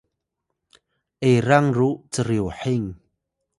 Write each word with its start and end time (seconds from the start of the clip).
erang 1.31 1.69
ru 1.77 1.89
cryuhing 2.13 2.85